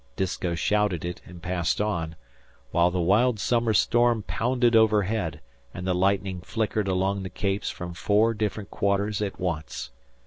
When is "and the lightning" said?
5.75-6.41